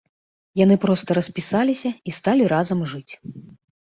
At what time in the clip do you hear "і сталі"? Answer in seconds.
2.13-2.43